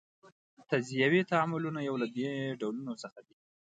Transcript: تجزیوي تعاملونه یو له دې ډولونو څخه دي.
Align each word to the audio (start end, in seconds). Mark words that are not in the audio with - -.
تجزیوي 0.69 1.21
تعاملونه 1.31 1.79
یو 1.87 1.95
له 2.01 2.07
دې 2.15 2.27
ډولونو 2.59 2.93
څخه 3.03 3.19
دي. 3.27 3.35